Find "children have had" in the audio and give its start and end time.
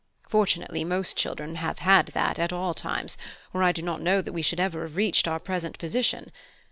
1.15-2.07